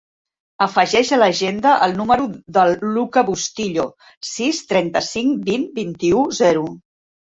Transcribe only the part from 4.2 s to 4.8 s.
sis,